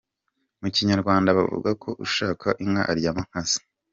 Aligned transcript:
Mu 0.61 0.69
Kinyarwanda 0.75 1.35
bavuga 1.37 1.69
ko 1.83 1.89
ushaka 2.05 2.47
inka 2.63 2.83
aryama 2.91 3.21
nkazo. 3.27 3.59